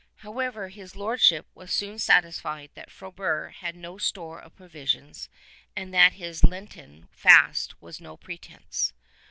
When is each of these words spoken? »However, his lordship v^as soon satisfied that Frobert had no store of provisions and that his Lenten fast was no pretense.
»However, 0.25 0.69
his 0.69 0.95
lordship 0.95 1.45
v^as 1.55 1.69
soon 1.69 1.99
satisfied 1.99 2.71
that 2.73 2.89
Frobert 2.89 3.53
had 3.57 3.75
no 3.75 3.99
store 3.99 4.39
of 4.41 4.55
provisions 4.55 5.29
and 5.75 5.93
that 5.93 6.13
his 6.13 6.43
Lenten 6.43 7.07
fast 7.13 7.79
was 7.83 8.01
no 8.01 8.17
pretense. 8.17 8.93